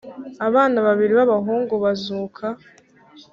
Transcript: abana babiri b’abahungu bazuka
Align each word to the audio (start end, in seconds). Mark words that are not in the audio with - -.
abana 0.47 0.77
babiri 0.87 1.11
b’abahungu 1.19 1.73
bazuka 1.83 2.45